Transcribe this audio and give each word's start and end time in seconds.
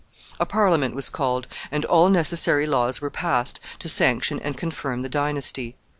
A 0.39 0.47
Parliament 0.47 0.95
was 0.95 1.11
called, 1.11 1.47
and 1.69 1.85
all 1.85 2.09
necessary 2.09 2.65
laws 2.65 3.01
were 3.01 3.11
passed 3.11 3.59
to 3.77 3.87
sanction 3.87 4.39
and 4.39 4.57
confirm 4.57 5.01
the 5.01 5.09
dynasty. 5.09 5.75